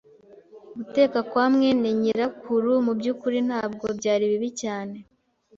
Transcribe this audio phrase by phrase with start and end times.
[0.77, 4.97] Guteka kwa mwene nyirakuru mubyukuri ntabwo byari bibi cyane.